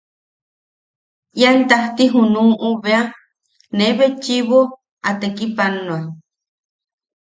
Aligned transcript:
Ian 1.39 1.57
tajti 1.69 2.03
junuʼu 2.13 2.69
bea, 2.83 3.01
ne 3.77 3.85
betchiʼibo 3.97 4.59
a 5.07 5.09
tekipanoa. 5.19 5.99